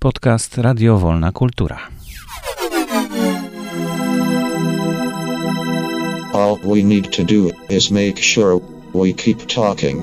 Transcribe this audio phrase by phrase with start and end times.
[0.00, 1.76] Podcast Radio Wolna Kultura.
[6.32, 8.58] All we need to do is make sure
[8.92, 9.98] we keep talking.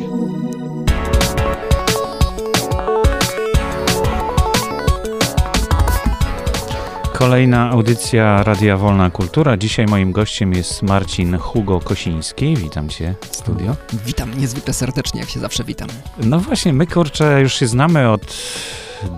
[7.18, 9.58] Kolejna audycja Radia Wolna Kultura.
[9.58, 12.56] Dzisiaj moim gościem jest Marcin Hugo Kosiński.
[12.56, 13.76] Witam cię w studio.
[14.06, 15.90] Witam niezwykle serdecznie, jak się zawsze witam.
[16.24, 18.38] No właśnie, my kurczę już się znamy od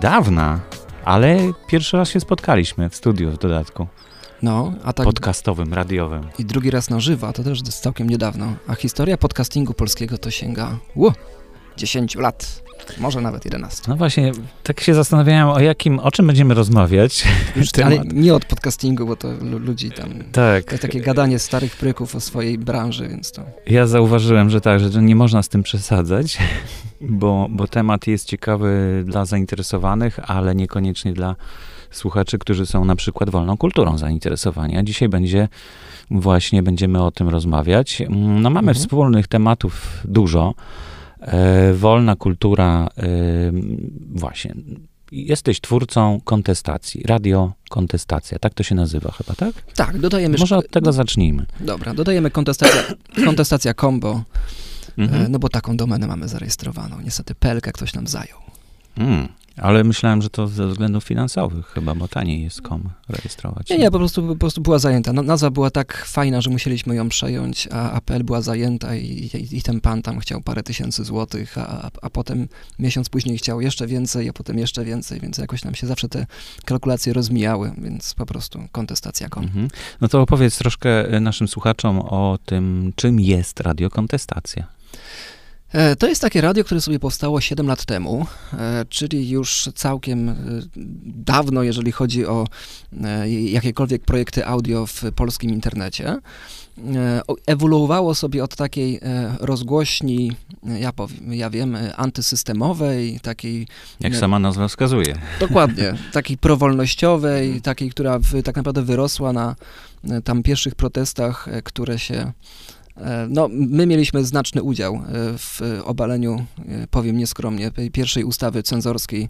[0.00, 0.60] dawna,
[1.04, 3.86] ale pierwszy raz się spotkaliśmy w studiu w dodatku.
[4.42, 5.06] No, a tak.
[5.06, 6.28] Podcastowym, radiowym.
[6.38, 8.54] I drugi raz na żywo, to też całkiem niedawno.
[8.68, 11.12] A historia podcastingu polskiego to sięga ło,
[11.78, 12.62] 10 lat.
[12.98, 13.82] Może nawet 11.
[13.88, 14.32] No właśnie,
[14.62, 17.24] tak się zastanawiałem, o jakim, o czym będziemy rozmawiać.
[17.56, 20.10] Już, ale nie od podcastingu, bo to ludzi tam.
[20.32, 20.64] Tak.
[20.64, 23.42] To takie gadanie starych pryków o swojej branży, więc to.
[23.66, 26.38] Ja zauważyłem, że tak, że nie można z tym przesadzać,
[27.00, 31.36] bo, bo temat jest ciekawy dla zainteresowanych, ale niekoniecznie dla
[31.90, 34.76] słuchaczy, którzy są na przykład wolną kulturą zainteresowani.
[34.76, 35.48] A dzisiaj będzie
[36.10, 38.02] właśnie, będziemy o tym rozmawiać.
[38.10, 38.74] No mamy mhm.
[38.74, 40.54] wspólnych tematów dużo.
[41.20, 43.10] E, wolna kultura, e,
[44.10, 44.54] właśnie.
[45.12, 49.52] Jesteś twórcą kontestacji, radio kontestacja, tak to się nazywa chyba, tak?
[49.74, 50.38] Tak, dodajemy...
[50.38, 51.46] Może od tego zacznijmy.
[51.60, 52.82] Dobra, dodajemy kontestacja,
[53.24, 54.22] kontestacja combo,
[54.98, 55.24] mhm.
[55.24, 57.00] E, no bo taką domenę mamy zarejestrowaną.
[57.00, 58.38] Niestety Pelkę ktoś nam zajął.
[58.96, 59.28] Mm.
[59.60, 63.70] Ale myślałem, że to ze względów finansowych chyba, bo taniej jest kom rejestrować.
[63.70, 65.12] Nie, nie, po prostu, po prostu była zajęta.
[65.12, 69.56] No, nazwa była tak fajna, że musieliśmy ją przejąć, a APL była zajęta i, i,
[69.56, 72.48] i ten pan tam chciał parę tysięcy złotych, a, a potem
[72.78, 76.26] miesiąc później chciał jeszcze więcej, a potem jeszcze więcej, więc jakoś nam się zawsze te
[76.64, 79.44] kalkulacje rozmijały, więc po prostu kontestacja kom.
[79.44, 79.68] Mhm.
[80.00, 84.78] No to opowiedz troszkę naszym słuchaczom o tym, czym jest radiokontestacja.
[85.72, 90.28] E, to jest takie radio, które sobie powstało 7 lat temu, e, czyli już całkiem
[90.28, 90.34] e,
[91.06, 92.46] dawno, jeżeli chodzi o
[93.28, 96.16] jakiekolwiek projekty audio w polskim internecie.
[97.46, 99.00] Ewoluowało sobie od takiej
[99.40, 100.32] rozgłośni,
[100.78, 103.66] ja, powiem, ja wiem, antysystemowej, takiej...
[104.00, 105.18] Jak sama nazwa wskazuje.
[105.40, 109.56] Dokładnie, takiej prowolnościowej, takiej, która w, tak naprawdę wyrosła na
[110.24, 112.32] tam pierwszych protestach, które się
[113.28, 115.00] no, my mieliśmy znaczny udział e,
[115.38, 119.28] w obaleniu, e, powiem nieskromnie, pierwszej ustawy cenzorskiej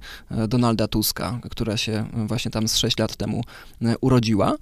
[0.49, 3.43] Donalda Tuska, która się właśnie tam z 6 lat temu
[4.01, 4.55] urodziła.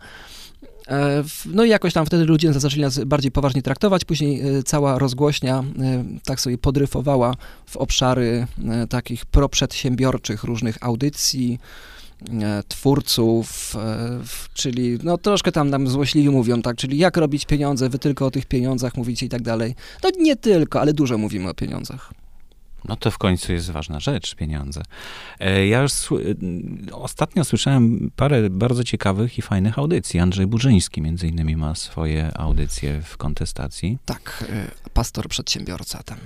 [1.47, 4.05] No i jakoś tam wtedy ludzie zaczęli nas bardziej poważnie traktować.
[4.05, 5.65] Później cała rozgłośnia
[6.25, 7.35] tak sobie podryfowała
[7.67, 8.47] w obszary
[8.89, 11.96] takich proprzedsiębiorczych różnych audycji, E,
[12.69, 14.21] twórców, e,
[14.55, 18.31] czyli no troszkę tam nam złośliwi mówią, tak, czyli jak robić pieniądze, wy tylko o
[18.31, 19.75] tych pieniądzach mówicie i tak dalej.
[20.05, 22.13] No nie tylko, ale dużo mówimy o pieniądzach.
[22.89, 24.83] No to w końcu jest ważna rzecz, pieniądze.
[25.41, 25.93] E, ja już
[26.93, 30.21] ostatnio słyszałem parę bardzo ciekawych i fajnych audycji.
[30.21, 33.99] Andrzej Burzyński między innymi ma swoje audycje w kontestacji.
[34.05, 34.45] Tak,
[34.95, 36.19] pastor przedsiębiorca tam.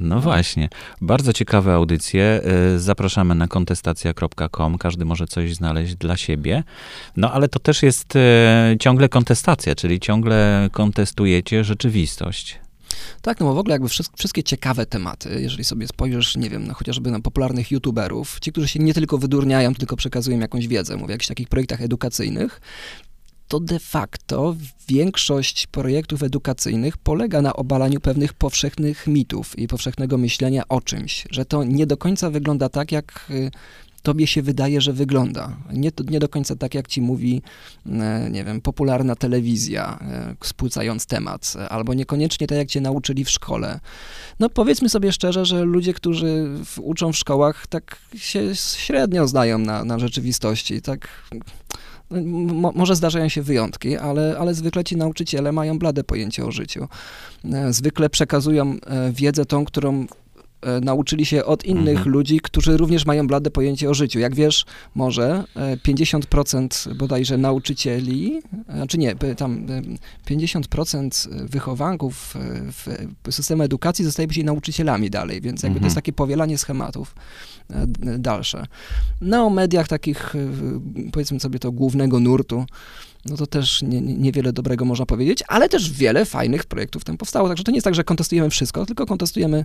[0.00, 0.68] No właśnie,
[1.00, 2.40] bardzo ciekawe audycje.
[2.74, 4.78] Y, zapraszamy na kontestacja.com.
[4.78, 6.64] Każdy może coś znaleźć dla siebie.
[7.16, 8.20] No ale to też jest y,
[8.80, 12.60] ciągle kontestacja, czyli ciągle kontestujecie rzeczywistość.
[13.22, 16.74] Tak, no bo w ogóle jakby wszystkie ciekawe tematy, jeżeli sobie spojrzysz, nie wiem, no
[16.74, 21.06] chociażby na popularnych youtuberów, ci, którzy się nie tylko wydurniają, tylko przekazują jakąś wiedzę, mówię
[21.06, 22.60] o jakichś takich projektach edukacyjnych,
[23.48, 24.56] to de facto
[24.88, 31.44] większość projektów edukacyjnych polega na obalaniu pewnych powszechnych mitów i powszechnego myślenia o czymś, że
[31.44, 33.50] to nie do końca wygląda tak, jak y,
[34.02, 35.56] tobie się wydaje, że wygląda.
[35.72, 37.42] Nie, nie do końca tak, jak ci mówi,
[37.86, 43.30] e, nie wiem, popularna telewizja, e, spłycając temat, albo niekoniecznie tak, jak cię nauczyli w
[43.30, 43.80] szkole.
[44.40, 46.48] No powiedzmy sobie szczerze, że ludzie, którzy
[46.80, 51.08] uczą w szkołach, tak się średnio znają na, na rzeczywistości, tak
[52.10, 56.88] Mo, może zdarzają się wyjątki, ale, ale zwykle ci nauczyciele mają blade pojęcie o życiu.
[57.52, 60.06] E, zwykle przekazują e, wiedzę tą, którą
[60.82, 62.08] nauczyli się od innych mhm.
[62.10, 64.18] ludzi, którzy również mają blade pojęcie o życiu.
[64.18, 64.64] Jak wiesz,
[64.94, 65.44] może
[65.86, 68.42] 50% e, bodajże nauczycieli,
[68.74, 69.66] znaczy nie, tam
[70.30, 72.34] 50% e, wychowanków
[72.72, 75.80] w systemie edukacji zostaje później nauczycielami dalej, więc jakby mhm.
[75.80, 76.02] to jest mhm.
[76.02, 77.14] takie powielanie schematów
[78.18, 78.66] dalsze.
[79.20, 80.34] No o mediach takich,
[81.12, 82.64] powiedzmy sobie to głównego nurtu,
[83.30, 87.48] no to też nie, niewiele dobrego można powiedzieć, ale też wiele fajnych projektów tam powstało.
[87.48, 89.64] Także to nie jest tak, że kontestujemy wszystko, tylko kontestujemy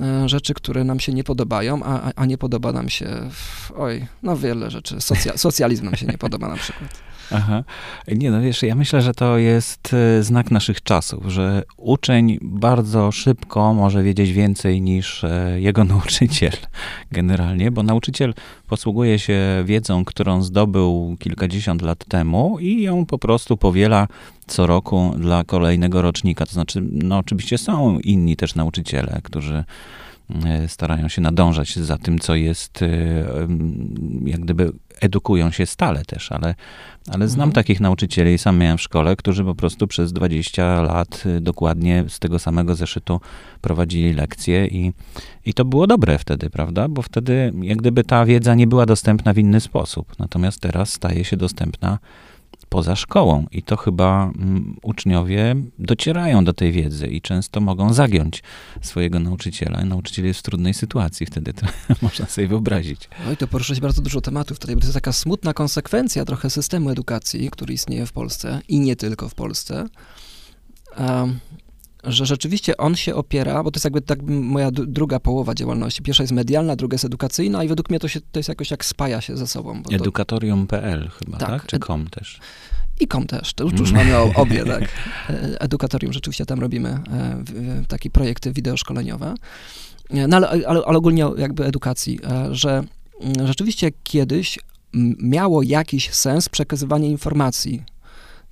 [0.00, 3.30] e, rzeczy, które nam się nie podobają, a, a nie podoba nam się,
[3.76, 5.00] oj, no wiele rzeczy.
[5.00, 7.07] Socja, socjalizm nam się nie podoba na przykład.
[7.32, 7.64] Aha.
[8.08, 13.12] Nie no, wiesz, ja myślę, że to jest e, znak naszych czasów, że uczeń bardzo
[13.12, 16.52] szybko może wiedzieć więcej niż e, jego nauczyciel
[17.12, 18.34] generalnie, bo nauczyciel
[18.68, 24.08] posługuje się wiedzą, którą zdobył kilkadziesiąt lat temu i ją po prostu powiela
[24.46, 26.46] co roku dla kolejnego rocznika.
[26.46, 29.64] To znaczy, no oczywiście są inni też nauczyciele, którzy
[30.44, 32.84] e, starają się nadążać za tym, co jest,
[34.24, 36.54] jak gdyby edukują się stale też, ale,
[37.08, 37.52] ale znam mhm.
[37.52, 42.04] takich nauczycieli, i sam miałem w szkole, którzy po prostu przez 20 lat y, dokładnie
[42.08, 43.20] z tego samego zeszytu
[43.60, 44.92] prowadzili lekcje i,
[45.44, 46.88] i to było dobre wtedy, prawda?
[46.88, 50.18] Bo wtedy jak gdyby ta wiedza nie była dostępna w inny sposób.
[50.18, 51.98] Natomiast teraz staje się dostępna
[52.68, 53.46] poza szkołą.
[53.50, 58.42] I to chyba mm, uczniowie docierają do tej wiedzy i często mogą zagiąć
[58.80, 59.84] swojego nauczyciela.
[59.84, 61.66] Nauczyciel jest w trudnej sytuacji wtedy, to
[62.02, 63.08] można sobie wyobrazić.
[63.26, 66.90] No i to poruszyć bardzo dużo tematów tutaj, to jest taka smutna konsekwencja trochę systemu
[66.90, 69.86] edukacji, który istnieje w Polsce i nie tylko w Polsce.
[70.98, 71.38] Um,
[72.04, 76.02] że rzeczywiście on się opiera, bo to jest jakby tak moja druga połowa działalności.
[76.02, 78.84] Pierwsza jest medialna, druga jest edukacyjna i według mnie to, się, to jest jakoś jak
[78.84, 79.82] spaja się ze sobą.
[79.92, 81.50] Edukatorium.pl chyba, tak?
[81.50, 81.66] tak?
[81.66, 82.40] Czy com też?
[83.00, 84.82] I com też, to już, już mamy obie, tak.
[85.30, 87.42] E, edukatorium, rzeczywiście tam robimy e,
[87.88, 89.34] takie projekty wideoszkoleniowe.
[90.10, 92.18] E, no ale, ale, ale ogólnie jakby edukacji,
[92.50, 92.82] że
[93.20, 94.58] mm, rzeczywiście kiedyś
[95.22, 97.82] miało jakiś sens przekazywanie informacji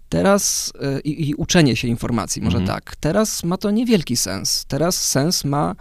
[0.09, 2.77] Teraz y, i, i, uczenie się informacji, może mhm.
[2.77, 2.97] tak.
[2.97, 4.65] Teraz ma to niewielki sens.
[4.69, 5.77] Teraz sens ma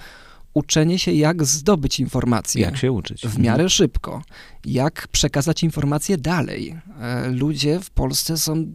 [0.54, 2.62] uczenie się, jak zdobyć informacje.
[2.62, 3.22] Jak się uczyć.
[3.22, 3.70] W miarę mhm.
[3.70, 4.22] szybko.
[4.66, 6.76] Jak przekazać informacje dalej.
[7.00, 8.66] E, ludzie w Polsce są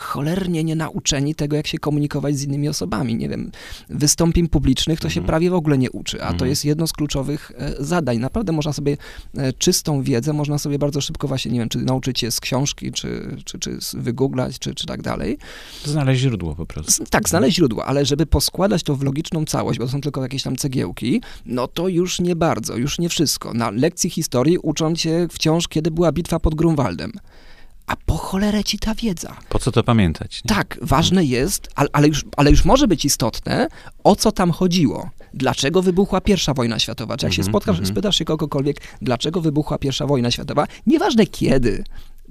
[0.00, 3.16] cholernie nie nauczeni tego, jak się komunikować z innymi osobami.
[3.16, 3.50] Nie wiem,
[3.88, 5.26] wystąpień publicznych to się mhm.
[5.26, 6.50] prawie w ogóle nie uczy, a to mhm.
[6.50, 8.18] jest jedno z kluczowych e, zadań.
[8.18, 8.96] Naprawdę można sobie
[9.36, 12.92] e, czystą wiedzę, można sobie bardzo szybko właśnie, nie wiem, czy nauczyć się z książki,
[12.92, 15.38] czy, czy, czy wygooglać, czy, czy tak dalej.
[15.84, 17.04] Znaleźć źródło po prostu.
[17.10, 20.42] Tak, znaleźć źródło, ale żeby poskładać to w logiczną całość, bo to są tylko jakieś
[20.42, 23.54] tam cegiełki, no to już nie bardzo, już nie wszystko.
[23.54, 27.12] Na lekcji historii uczą cię wciąż, kiedy była bitwa pod Grunwaldem
[27.90, 29.36] a po cholerę ci ta wiedza.
[29.48, 30.44] Po co to pamiętać?
[30.44, 30.48] Nie?
[30.48, 33.68] Tak, ważne jest, ale, ale, już, ale już może być istotne,
[34.04, 35.10] o co tam chodziło.
[35.34, 37.16] Dlaczego wybuchła pierwsza wojna światowa?
[37.16, 37.92] Czy jak się mhm, spotkasz, mm -hmm.
[37.92, 41.84] spytasz się kogokolwiek, dlaczego wybuchła pierwsza wojna światowa, nieważne kiedy,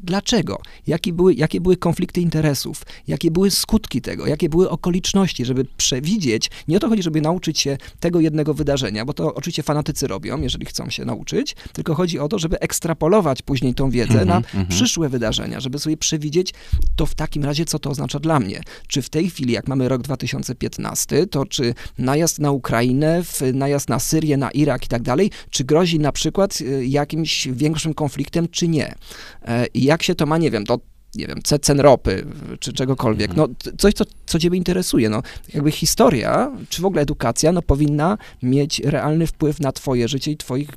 [0.03, 0.61] Dlaczego?
[0.87, 2.83] Jakie były, jakie były konflikty interesów?
[3.07, 4.27] Jakie były skutki tego?
[4.27, 6.49] Jakie były okoliczności, żeby przewidzieć?
[6.67, 10.41] Nie o to chodzi, żeby nauczyć się tego jednego wydarzenia, bo to oczywiście fanatycy robią,
[10.41, 14.27] jeżeli chcą się nauczyć, tylko chodzi o to, żeby ekstrapolować później tą wiedzę mm -hmm,
[14.27, 14.69] na mm -hmm.
[14.69, 16.53] przyszłe wydarzenia, żeby sobie przewidzieć
[16.95, 18.61] to w takim razie, co to oznacza dla mnie.
[18.87, 23.23] Czy w tej chwili, jak mamy rok 2015, to czy najazd na Ukrainę,
[23.53, 27.93] najazd na Syrię, na Irak i tak dalej, czy grozi na przykład y, jakimś większym
[27.93, 28.95] konfliktem, czy nie?
[29.41, 30.80] E, I jak się to ma, nie wiem, do
[31.15, 32.25] nie wiem, cen ropy,
[32.59, 33.47] czy czegokolwiek, no
[33.77, 38.80] coś, co, co ciebie interesuje, no jakby historia, czy w ogóle edukacja, no powinna mieć
[38.80, 40.69] realny wpływ na twoje życie i twoich,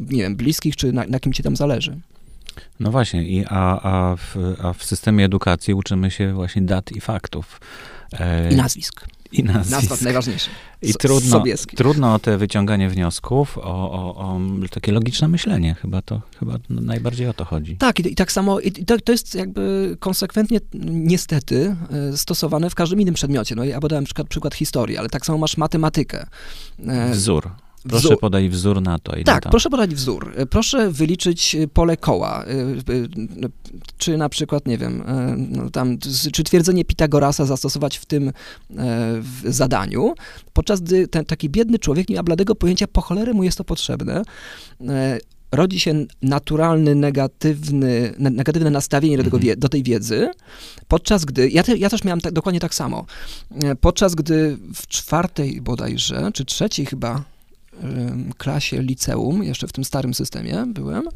[0.00, 2.00] nie wiem, bliskich, czy na, na kim ci tam zależy.
[2.80, 7.00] No właśnie, i, a, a, w, a w systemie edukacji uczymy się właśnie dat i
[7.00, 7.60] faktów.
[8.12, 8.52] E...
[8.52, 9.06] I nazwisk
[9.38, 9.70] i nazwisk.
[9.70, 10.50] Nazwa najważniejsze.
[10.82, 11.42] I trudno,
[11.76, 14.40] trudno o te wyciąganie wniosków, o, o, o,
[14.70, 15.74] takie logiczne myślenie.
[15.74, 17.76] Chyba to chyba najbardziej o to chodzi.
[17.76, 21.76] Tak, i, i tak samo, i to, to, jest jakby konsekwentnie, niestety,
[22.12, 23.54] e, stosowane w każdym innym przedmiocie.
[23.54, 26.26] No ja podałem przykład, przykład historii, ale tak samo masz matematykę.
[26.86, 27.50] E, Wzór.
[27.88, 28.20] Proszę wzór.
[28.20, 29.12] podać wzór na to.
[29.24, 29.50] tak, tam.
[29.50, 30.34] proszę podać wzór.
[30.50, 32.44] Proszę wyliczyć pole koła.
[32.44, 33.08] Y,
[33.98, 35.04] czy na przykład, nie wiem,
[35.50, 35.98] no tam,
[36.32, 38.32] czy twierdzenie Pitagorasa zastosować w tym
[39.20, 40.14] w zadaniu,
[40.52, 43.64] podczas gdy ten taki biedny człowiek nie ma bladego pojęcia, po cholerę mu jest to
[43.64, 44.22] potrzebne
[45.54, 49.58] rodzi się naturalny, negatywny, negatywne nastawienie do, tego, mhm.
[49.58, 50.30] do tej wiedzy,
[50.88, 53.06] podczas gdy, ja, te, ja też miałem tak, dokładnie tak samo,
[53.80, 57.24] podczas gdy w czwartej bodajże, czy trzeciej chyba
[58.38, 61.08] klasie liceum, jeszcze w tym starym systemie byłem,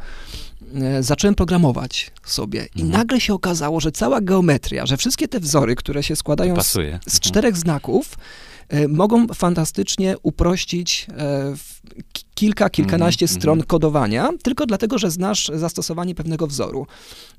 [0.74, 2.90] e, zacząłem programować sobie i mhm.
[2.90, 6.76] nagle się okazało, że cała geometria, że wszystkie te wzory, które się składają z, z,
[6.76, 7.00] mhm.
[7.20, 8.18] czterech znaków,
[8.68, 11.06] e, mogą fantastycznie uprościć
[12.38, 13.66] kilka, kilkanaście mm, stron mm.
[13.66, 16.86] kodowania, tylko dlatego, że znasz zastosowanie pewnego wzoru.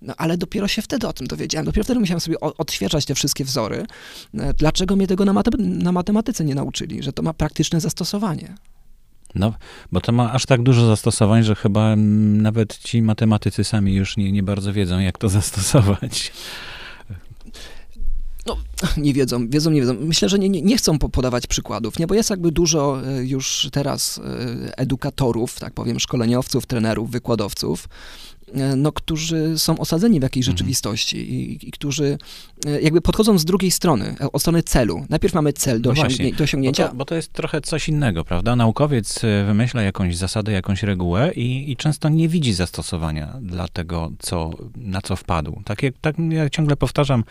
[0.02, 3.46] No ale dopiero się wtedy o tym dowiedziałem, dopiero wtedy musiałem sobie odświeżać te wszystkie
[3.46, 3.86] wzory.
[4.58, 8.56] Dlaczego mnie tego na, na matematyce nie nauczyli, że to ma praktyczne zastosowanie?
[9.36, 9.54] No,
[9.92, 14.32] bo to ma aż tak dużo zastosowań, że chyba nawet ci matematycy sami już nie,
[14.32, 16.32] nie bardzo wiedzą, jak to zastosować.
[18.46, 18.58] No,
[18.98, 19.94] nie wiedzą, wiedzą, nie wiedzą.
[20.00, 23.70] Myślę, że nie, nie, nie chcą podawać przykładów, nie, bo jest jakby dużo e, już
[23.72, 27.88] teraz e, edukatorów, tak powiem, szkoleniowców, trenerów, wykładowców,
[28.78, 30.58] no, którzy są osadzeni w jakiejś Mhm.
[30.58, 32.18] rzeczywistości i, i którzy
[32.68, 35.06] e, jakby podchodzą z drugiej strony, e, od strony celu.
[35.10, 36.88] Najpierw mamy cel do, No osiągnie, do Bo osiągnięcia.
[36.88, 38.56] to, bo to jest trochę coś innego, prawda?
[38.56, 44.52] Naukowiec wymyśla jakąś zasadę, jakąś regułę i, i często nie widzi zastosowania dla tego, co,
[44.76, 45.62] na co wpadł.
[45.66, 47.24] Tak jak, tak ja ciągle powtarzam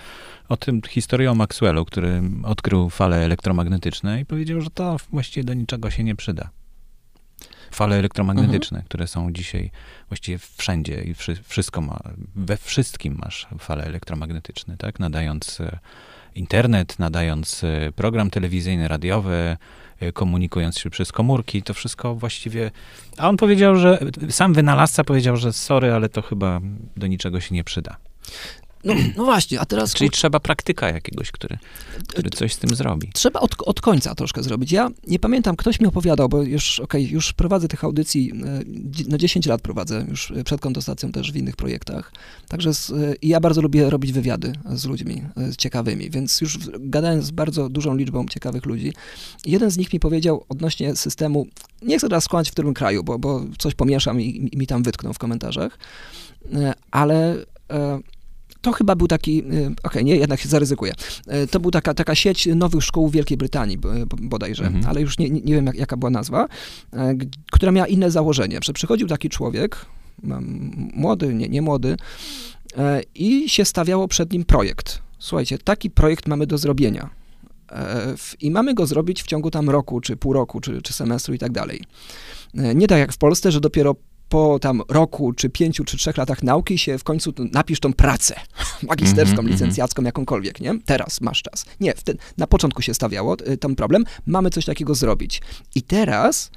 [0.49, 5.55] o tym historię o Maxwellu, który odkrył fale elektromagnetyczne i powiedział, że to właściwie do
[5.55, 6.51] niczego się nie przyda.
[7.71, 9.71] Fale elektromagnetyczne, które są dzisiaj
[10.09, 11.99] właściwie wszędzie i wszy, wszystko ma,
[12.37, 15.01] we wszystkim masz fale elektromagnetyczne, tak?
[15.01, 15.79] Nadając e,
[16.35, 19.57] internet, nadając e, program telewizyjny, radiowy,
[20.01, 22.71] e, komunikując się przez komórki, to wszystko właściwie...
[23.19, 23.99] A on powiedział, że,
[24.31, 26.61] sam wynalazca powiedział, że sorry, ale to chyba
[26.97, 27.97] do niczego się nie przyda.
[28.85, 31.59] No, no właśnie, a teraz Czyli trzeba praktyka jakiegoś, który,
[32.09, 33.11] który coś z tym zrobi.
[33.15, 34.73] Trzeba od, od końca troszkę zrobić.
[34.73, 38.33] Ja nie pamiętam, ktoś mi opowiadał, bo już, okej, już prowadzę tych audycji,
[39.07, 42.13] e, na 10 lat prowadzę, już e, przed kontestacją też w innych projektach.
[42.49, 46.59] Także z, e, i ja bardzo lubię robić wywiady z ludźmi e, ciekawymi, więc już
[46.81, 48.93] gadałem z bardzo dużą liczbą ciekawych ludzi.
[49.47, 51.47] Jeden z nich mi powiedział odnośnie systemu,
[51.83, 54.83] nie chcę teraz skłamać w którym kraju, bo, bo coś pomieszam i, i mi tam
[54.83, 55.79] wytkną w komentarzach,
[56.91, 57.37] ale...
[57.71, 58.01] e,
[58.61, 60.93] to chyba był taki, y, okej, nie, jednak się zaryzykuję.
[61.27, 64.87] E, To była taka, taka sieć nowych szkół w Wielkiej Brytanii b- bodajże, Mhm.
[64.87, 66.49] ale już nie, nie wiem jak, jaka była nazwa,
[67.53, 69.87] która miała inne założenie, że przychodził taki człowiek,
[70.95, 71.97] młody, nie, nie młody,
[73.15, 74.99] i się stawiało przed nim projekt.
[75.19, 77.11] Słuchajcie, taki projekt mamy do zrobienia.
[77.73, 81.35] E, I mamy go zrobić w ciągu tam roku, czy pół roku, czy, czy semestru
[81.35, 81.83] i tak dalej.
[82.55, 83.95] E, Nie tak jak w Polsce, że dopiero
[84.29, 88.35] po tam roku, czy pięciu, czy trzech latach nauki się w końcu napisz tą pracę
[88.89, 89.55] magisterską, Mhm, mhm.
[89.55, 90.79] licencjacką, jakąkolwiek, nie?
[90.85, 91.65] Teraz masz czas.
[91.81, 95.43] Nie, wtedy, na początku się stawiało y, ten problem, mamy coś takiego zrobić.
[95.75, 96.51] I teraz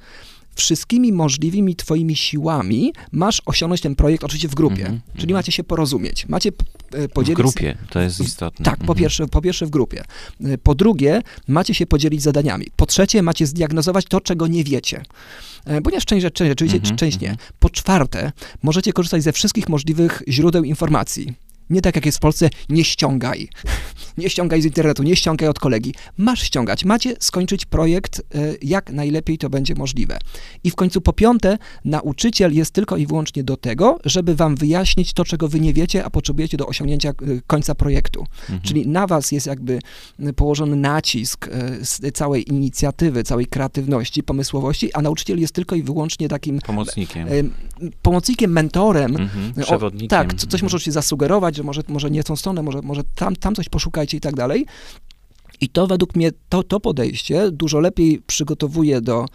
[0.54, 4.80] wszystkimi możliwymi twoimi siłami masz osiągnąć ten projekt, oczywiście w grupie.
[4.82, 5.34] Mhm, Czyli mhm.
[5.38, 6.28] macie się porozumieć.
[6.28, 6.64] Macie p-
[6.98, 7.36] y, W podzielić...
[7.36, 8.64] grupie, to jest istotne.
[8.64, 8.98] Tak, po Mhm.
[8.98, 10.04] pierwsze, po pierwsze w grupie.
[10.46, 12.66] Y, Po drugie, macie się podzielić zadaniami.
[12.76, 15.02] Po trzecie, macie zdiagnozować to, czego nie wiecie.
[15.64, 17.30] E, Ponieważ część rzeczy rzeczywiście, Mhm, część nie.
[17.30, 17.48] mhm.
[17.58, 18.32] Po czwarte,
[18.62, 21.34] możecie korzystać ze wszystkich możliwych źródeł informacji.
[21.70, 23.48] Nie tak jak jest w Polsce, nie ściągaj.
[24.18, 25.94] Nie ściągaj z internetu, nie ściągaj od kolegi.
[26.18, 26.84] Masz ściągać.
[26.84, 30.18] Macie skończyć projekt e, jak najlepiej to będzie możliwe.
[30.64, 35.12] I w końcu po piąte, nauczyciel jest tylko i wyłącznie do tego, żeby wam wyjaśnić
[35.12, 37.14] to, czego wy nie wiecie, a potrzebujecie do osiągnięcia e,
[37.46, 38.20] końca projektu.
[38.40, 38.60] Mhm.
[38.62, 39.78] Czyli na was jest jakby
[40.36, 46.28] położony nacisk e, z całej inicjatywy, całej kreatywności, pomysłowości, a nauczyciel jest tylko i wyłącznie
[46.28, 47.28] takim Pomocnikiem.
[48.02, 49.16] pomocnikiem, mentorem.
[49.16, 49.52] Mhm.
[49.60, 50.08] O, Przewodnikiem.
[50.08, 50.72] tak, co, coś Mhm.
[50.72, 54.20] możecie zasugerować, że może, może nie tą stronę, może, może tam, tam coś poszukajcie i
[54.20, 54.66] tak dalej.
[55.60, 59.26] I to według mnie, to, to podejście dużo lepiej przygotowuje do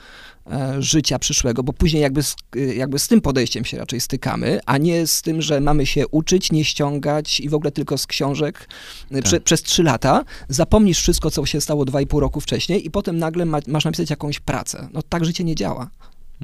[0.51, 4.59] e, życia przyszłego, bo później jakby z, e, jakby z tym podejściem się raczej stykamy,
[4.65, 8.07] a nie z tym, że mamy się uczyć, nie ściągać i w ogóle tylko z
[8.07, 8.69] książek
[9.11, 9.43] e, prze, Tak.
[9.43, 10.23] przez trzy lata.
[10.49, 13.85] Zapomnisz wszystko, co się stało dwa i pół roku wcześniej i potem nagle ma, masz
[13.85, 14.87] napisać jakąś pracę.
[14.93, 15.89] No tak życie nie działa.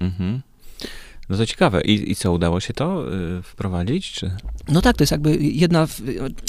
[0.01, 0.41] Mhm.
[1.29, 1.81] No to ciekawe.
[1.81, 4.11] I, I co, udało się to y, wprowadzić?
[4.11, 4.31] Czy...
[4.67, 6.01] No tak, to jest jakby jedna, w,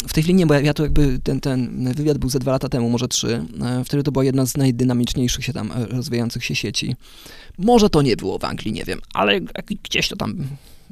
[0.09, 2.69] w tej chwili nie, bo ja, to jakby ten, ten wywiad był ze dwa lata
[2.69, 3.45] temu, może trzy.
[3.63, 6.97] E, Wtedy to była jedna z najdynamiczniejszych się tam e, rozwijających się sieci.
[7.59, 9.41] Może to nie było w Anglii, nie wiem, ale
[9.85, 10.37] gdzieś to tam,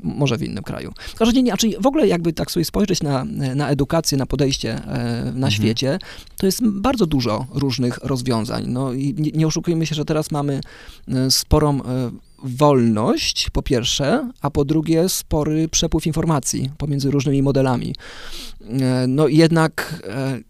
[0.03, 0.93] może w innym kraju.
[0.99, 3.25] W każdym razie, nie, znaczy w ogóle jakby tak sobie spojrzeć na,
[3.55, 5.51] na edukację, na podejście e, na Mhm.
[5.51, 5.99] świecie,
[6.37, 8.65] to jest bardzo dużo różnych rozwiązań.
[8.69, 10.61] No i nie, nie oszukujmy się, że teraz mamy
[11.31, 11.81] sporą
[12.44, 17.94] wolność, po pierwsze, a po drugie spory przepływ informacji pomiędzy różnymi modelami.
[18.61, 20.40] E, No jednak e,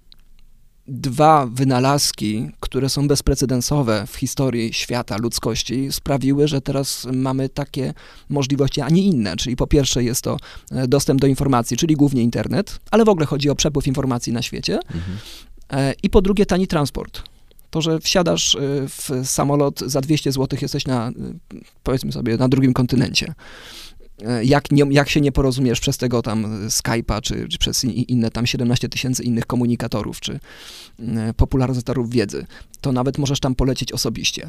[0.89, 7.95] dwa wynalazki, które są bezprecedensowe w historii świata, ludzkości, sprawiły, że teraz mamy takie
[8.29, 9.37] możliwości, a nie inne.
[9.37, 10.37] Czyli po pierwsze jest to
[10.71, 14.43] e, dostęp do informacji, czyli głównie internet, ale w ogóle chodzi o przepływ informacji na
[14.43, 14.75] świecie.
[14.75, 15.19] Mhm.
[16.03, 17.23] I po drugie tani transport.
[17.73, 21.13] To, że wsiadasz e, w samolot za 200 zł, jesteś na, e,
[21.83, 23.35] powiedzmy sobie, na drugim kontynencie.
[24.27, 28.31] E, Jak, nie, jak się nie porozumiesz przez tego tam Skype'a, czy, czy przez inne
[28.31, 30.41] tam 17 tysięcy innych komunikatorów, czy
[31.01, 32.47] e, popularyzatorów wiedzy,
[32.81, 34.49] to nawet możesz tam polecieć osobiście.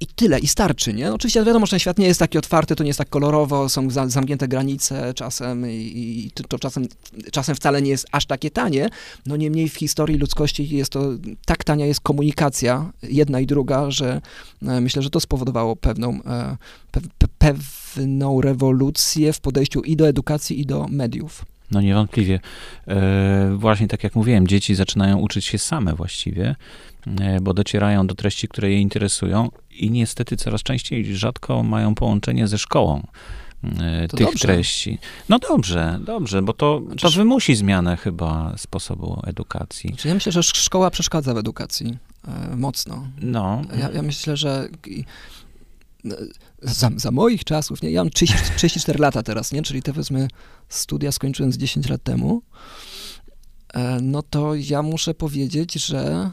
[0.00, 1.12] I tyle, i starczy, nie?
[1.12, 3.90] Oczywiście wiadomo, że ten świat nie jest taki otwarty, to nie jest tak kolorowo, są
[3.90, 5.92] za, zamknięte granice czasem i,
[6.26, 6.86] i to, to czasem,
[7.32, 8.88] czasem wcale nie jest aż takie tanie,
[9.26, 11.10] no niemniej w historii ludzkości jest to,
[11.46, 14.20] tak tania jest komunikacja, jedna i druga, że
[14.62, 16.56] e, myślę, że to spowodowało pewną, e,
[16.90, 17.54] pe, pe,
[17.94, 21.44] pewną rewolucję w podejściu i do edukacji, i do mediów.
[21.70, 22.40] No niewątpliwie.
[22.88, 26.56] E, właśnie tak jak mówiłem, dzieci zaczynają uczyć się same właściwie,
[27.20, 29.50] e, bo docierają do treści, które je interesują
[29.86, 33.06] i niestety coraz częściej, rzadko mają połączenie ze szkołą.
[33.80, 34.38] e, To tych dobrze.
[34.48, 34.98] treści.
[35.28, 39.88] No dobrze, dobrze, bo to, to wymusi zmianę chyba sposobu edukacji.
[39.90, 43.06] Znaczy, ja myślę, że sz- szkoła przeszkadza w edukacji e, mocno.
[43.20, 44.68] No, Ja, ja myślę, że
[46.04, 46.16] no,
[46.62, 50.28] za, za moich czasów, nie, ja mam 30, 34 lata teraz, nie, czyli te powiedzmy
[50.68, 52.42] studia skończyłem z 10 lat temu,
[53.74, 56.30] e, no to ja muszę powiedzieć, że, e,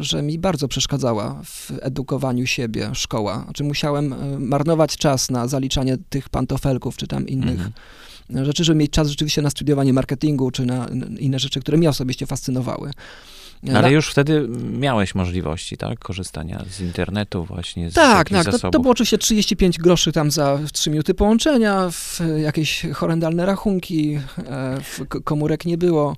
[0.00, 3.42] że mi bardzo przeszkadzała w edukowaniu siebie szkoła.
[3.44, 7.60] Znaczy musiałem e, marnować czas na zaliczanie tych pantofelków czy tam innych
[8.30, 8.44] Mhm.
[8.46, 10.86] rzeczy, żeby mieć czas rzeczywiście na studiowanie marketingu czy na
[11.18, 12.90] inne rzeczy, które mnie osobiście fascynowały.
[13.68, 18.44] ale Na- już wtedy miałeś możliwości, tak, korzystania z internetu właśnie, z Tak, tak.
[18.60, 21.90] To, to było oczywiście 35 groszy tam za 3 minuty połączenia,
[22.36, 24.78] jakieś horrendalne rachunki, e,
[25.24, 26.16] komórek nie było.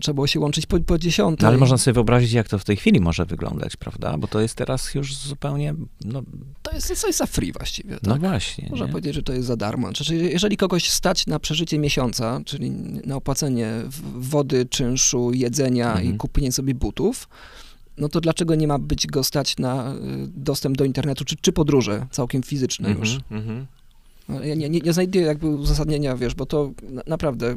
[0.00, 1.40] Trzeba było się łączyć po, po 10.
[1.40, 4.18] No, ale można sobie wyobrazić, jak to w tej chwili może wyglądać, prawda?
[4.18, 6.22] Bo to jest teraz już zupełnie, no,
[6.62, 7.98] To jest coś za free właściwie.
[8.02, 8.20] no Tak?
[8.20, 8.66] właśnie.
[8.70, 8.92] Można nie?
[8.92, 9.86] powiedzieć, że to jest za darmo.
[9.86, 12.70] Znaczy, jeżeli kogoś stać na przeżycie miesiąca, czyli
[13.06, 13.70] na opłacenie
[14.14, 16.14] wody, czynszu, jedzenia Mhm.
[16.14, 17.28] i kupienie sobie butów,
[17.98, 21.52] no to dlaczego nie ma być go stać na y, dostęp do internetu, czy, czy
[21.52, 23.18] podróże całkiem fizyczne Mhm, już?
[23.30, 23.58] mhm.
[23.58, 23.66] No,
[24.28, 27.54] Ja nie, nie, nie znajduję jakby uzasadnienia, wiesz, bo to na, naprawdę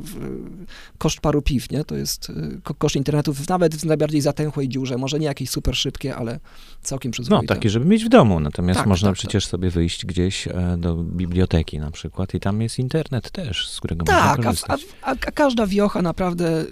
[0.98, 1.84] koszt paru piw, nie?
[1.84, 5.50] To jest y, ko, koszt internetu w, nawet w najbardziej zatęchłej dziurze, może nie jakieś
[5.50, 6.40] super szybkie, ale
[6.82, 7.48] całkiem No, przyzwoite.
[7.48, 8.40] taki, żeby mieć w domu.
[8.40, 12.62] Natomiast Tak, można tak, przecież sobie wyjść gdzieś e, do biblioteki na przykład i tam
[12.62, 14.86] jest internet też, z którego Tak, można a, a, korzystać.
[15.02, 16.68] a, a każda wiocha naprawdę y,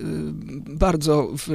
[0.70, 1.48] bardzo w,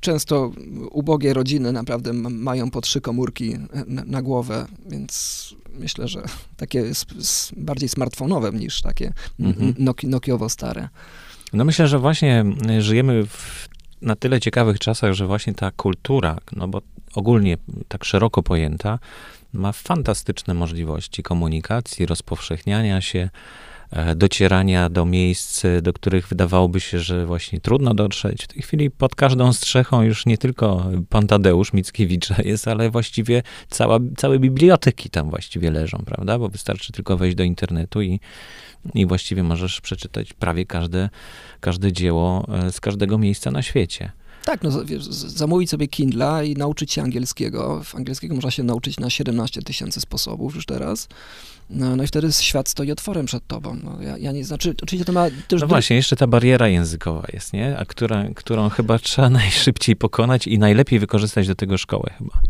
[0.00, 0.52] często
[0.90, 6.22] ubogie rodziny naprawdę mają po trzy komórki na, na głowę, więc myślę, że
[6.56, 6.84] takie
[7.56, 9.74] bardziej smartfonowe niż takie Mhm.
[10.02, 10.88] nokiowo stare.
[11.52, 12.44] No myślę, że właśnie
[12.78, 13.68] żyjemy w
[14.02, 16.82] na tyle ciekawych czasach, że właśnie ta kultura, no bo
[17.14, 18.98] ogólnie tak szeroko pojęta,
[19.52, 23.30] ma fantastyczne możliwości komunikacji, rozpowszechniania się, e,
[24.16, 28.44] docierania do miejsc, do których wydawałoby się, że właśnie trudno dotrzeć.
[28.44, 33.42] W tej chwili pod każdą strzechą już nie tylko pan Tadeusz Mickiewicz jest, ale właściwie
[33.70, 36.38] cała, całe biblioteki tam właściwie leżą, prawda?
[36.38, 38.20] Bo wystarczy tylko wejść do internetu i,
[38.94, 41.08] i właściwie możesz przeczytać prawie każde,
[41.60, 44.12] każde dzieło e, z każdego miejsca na świecie.
[44.44, 47.84] Tak, no wiesz, zamówić sobie Kindla i nauczyć się angielskiego.
[47.84, 51.08] W angielskiego można się nauczyć na 17 tysięcy sposobów już teraz.
[51.70, 53.76] No, no i wtedy świat stoi otworem przed tobą.
[53.84, 55.26] No, ja, ja nie, znaczy, oczywiście to ma.
[55.60, 57.78] No właśnie, jeszcze ta bariera językowa jest, nie?
[57.78, 62.40] A która, którą chyba trzeba najszybciej pokonać i najlepiej wykorzystać do tego szkołę chyba.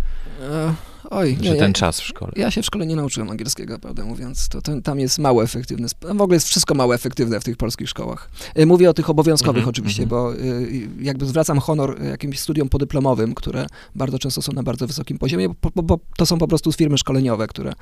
[0.41, 0.75] E,
[1.11, 2.33] oj, Że nie, ten ja, czas w szkole.
[2.37, 4.49] ja się w szkole nie nauczyłem angielskiego, prawdę mówiąc.
[4.49, 5.89] To, to, tam jest mało efektywne.
[6.15, 8.31] W ogóle jest wszystko mało efektywne w tych polskich szkołach.
[8.55, 10.09] E, Mówię o tych obowiązkowych Mhm, oczywiście, mhm.
[10.23, 15.19] bo y, jakby zwracam honor jakimś studiom podyplomowym, które bardzo często są na bardzo wysokim
[15.19, 17.73] poziomie, bo, bo, bo to są po prostu firmy szkoleniowe, które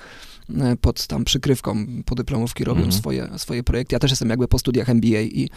[0.80, 2.92] pod tam przykrywką podyplomówki robią Mhm.
[3.00, 3.94] swoje, swoje projekty.
[3.94, 5.50] Ja też jestem jakby po studiach MBA i,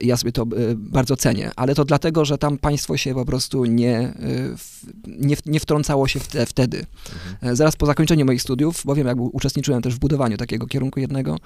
[0.00, 3.64] i ja sobie to bardzo cenię, ale to dlatego, że tam państwo się po prostu
[3.64, 4.14] nie,
[5.06, 6.52] nie, nie wtrącało się w
[7.42, 11.36] E, Zaraz po zakończeniu moich studiów, bowiem jakby uczestniczyłem też w budowaniu takiego kierunku jednego,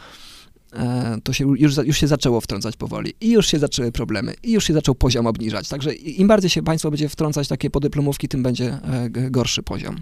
[0.72, 4.52] e, to się już, już się zaczęło wtrącać powoli i już się zaczęły problemy i
[4.52, 5.68] już się zaczął poziom obniżać.
[5.68, 9.96] Także im bardziej się państwo będzie wtrącać takie podyplomówki, tym będzie e, gorszy poziom.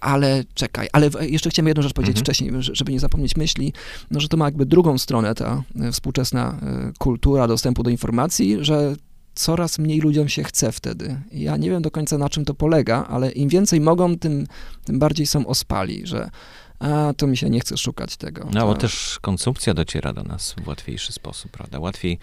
[0.00, 2.24] Ale czekaj, ale jeszcze chciałem jedną rzecz powiedzieć Mhm.
[2.24, 3.72] wcześniej, że- żeby nie zapomnieć myśli,
[4.10, 5.62] no, że to ma jakby drugą stronę ta
[5.92, 6.58] współczesna
[6.98, 8.94] kultura dostępu do informacji, że
[9.34, 11.20] coraz mniej ludziom się chce wtedy.
[11.32, 14.46] Ja nie wiem do końca na czym to polega, ale im więcej mogą, tym,
[14.84, 16.30] tym bardziej są ospali, że
[16.78, 18.48] a, to mi się nie chce szukać tego.
[18.52, 21.78] No, bo też konsumpcja dociera do nas w łatwiejszy sposób, prawda?
[21.78, 22.18] Łatwiej,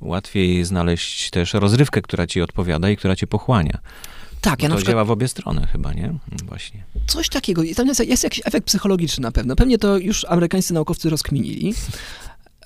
[0.00, 3.78] łatwiej znaleźć też rozrywkę, która ci odpowiada i która cię pochłania.
[4.40, 6.04] Tak, ja na to przykład działa w obie strony chyba, nie?
[6.04, 6.84] Mm, Właśnie.
[7.06, 9.56] coś takiego, i tam jest, jest jakiś efekt psychologiczny na pewno.
[9.56, 11.74] Pewnie to już amerykańscy naukowcy rozkminili,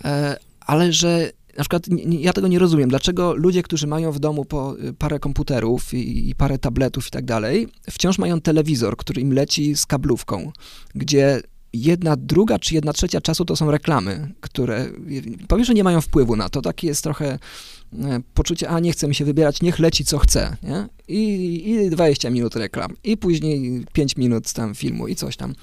[0.05, 2.88] e, ale że na przykład ja tego nie rozumiem.
[2.88, 7.11] Dlaczego ludzie, którzy mają w domu po y, parę komputerów i, i parę tabletów i
[7.11, 10.53] tak dalej, wciąż mają telewizor, który im leci z kablówką,
[10.95, 14.87] gdzie jedna druga czy jedna trzecia czasu to są reklamy, które
[15.49, 16.62] powiem, że nie mają wpływu na to.
[16.62, 17.38] Takie jest trochę
[17.99, 20.88] e, poczucie, a nie chce mi się wybierać, niech leci co chce, nie?
[21.09, 25.55] I, I 20 minut reklam, i później 5 minut tam filmu i coś tam.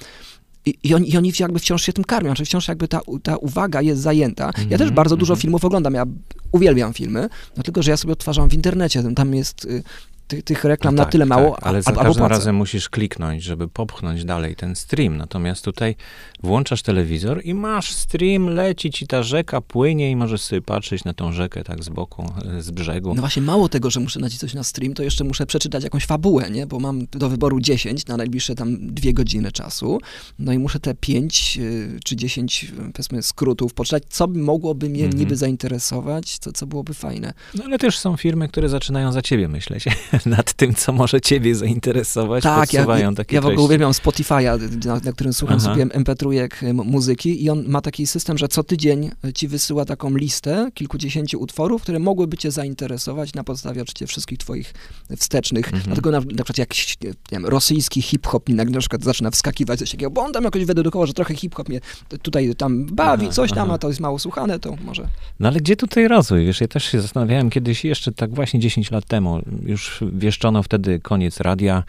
[0.65, 3.38] I, i, oni, I oni jakby wciąż się tym karmią, czy wciąż jakby ta, ta
[3.38, 4.45] uwaga jest zajęta.
[4.45, 5.41] Ja też Mhm, bardzo dużo mhm.
[5.41, 6.06] filmów oglądam, ja
[6.52, 9.84] uwielbiam filmy, no tylko, że ja sobie odtwarzam w internecie, tam- tam jest y,
[10.29, 12.33] tych, tych reklam No na tak, tyle mało, tak, ale a, za albo każdym płacę.
[12.35, 15.17] razem musisz kliknąć, żeby popchnąć dalej ten stream.
[15.17, 15.95] Natomiast tutaj
[16.43, 21.13] włączasz telewizor i masz stream, leci ci ta rzeka, płynie i możesz sobie patrzeć na
[21.13, 23.13] tą rzekę tak z boku, e, z brzegu.
[23.15, 26.49] No właśnie, mało tego, że muszę nacisnąć na stream, to jeszcze muszę przeczytać jakąś fabułę,
[26.51, 26.67] nie?
[26.67, 29.99] Bo mam do wyboru 10 na najbliższe tam dwie godziny czasu.
[30.39, 34.89] No i muszę te 5 y, czy 10, y, powiedzmy, skrótów poczytać, co by mogłoby
[34.89, 35.19] mnie Mhm.
[35.19, 37.33] niby zainteresować, co, co byłoby fajne.
[37.55, 39.85] No ale też są firmy, które zaczynają za ciebie myśleć
[40.38, 43.65] nad tym, co może ciebie zainteresować, Tak, podsuwają ja, takie ja w ogóle treści.
[43.65, 45.69] uwielbiam Spotify'a, na, na którym słucham Aha.
[45.71, 50.15] sobie MP3 m- muzyki i on ma taki system, że co tydzień ci wysyła taką
[50.17, 54.73] listę kilkudziesięciu utworów, które mogłyby cię zainteresować na podstawie oczywiście wszystkich twoich
[55.17, 55.65] wstecznych.
[55.65, 55.84] Mhm.
[55.84, 56.69] Dlatego na, na przykład jak
[57.03, 60.65] nie wiem, rosyjski hip-hop mi na, przykład zaczyna wskakiwać coś takiego, bo on tam jakoś
[60.65, 61.79] wydedukował, że trochę hip-hop mnie
[62.21, 63.73] tutaj tam bawi, Aha, coś tam, aha.
[63.73, 65.08] a to jest mało słuchane, to może...
[65.39, 66.45] No ale gdzie tutaj rozwój?
[66.45, 71.00] Wiesz, ja też się zastanawiałem kiedyś, jeszcze tak właśnie 10 lat temu, już wieszczono wtedy
[71.00, 71.84] koniec radia,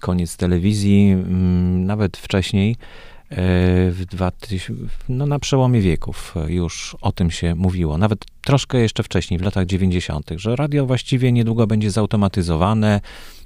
[0.00, 2.76] koniec telewizji, mm, nawet wcześniej,
[3.30, 3.36] e,
[3.90, 4.72] w 2000,
[5.08, 9.66] no na przełomie wieków już o tym się mówiło, nawet troszkę jeszcze wcześniej, w latach
[9.66, 13.00] 90., że radio właściwie niedługo będzie zautomatyzowane,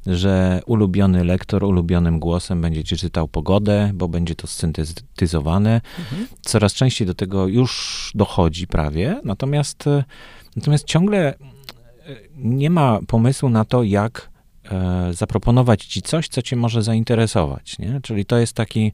[0.06, 5.80] że ulubiony lektor ulubionym głosem będzie ci czytał pogodę, bo będzie to syntetyzowane.
[6.42, 10.04] Coraz częściej do tego już dochodzi prawie, natomiast, e,
[10.56, 11.34] natomiast ciągle
[12.36, 14.30] nie ma pomysłu na to, jak
[14.70, 18.00] e, zaproponować ci coś, co cię może zainteresować, nie?
[18.02, 18.92] Czyli to jest taki,